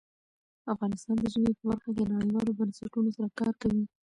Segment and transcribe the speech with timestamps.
[0.73, 3.83] افغانستان د ژمی په برخه کې نړیوالو بنسټونو سره کار کوي.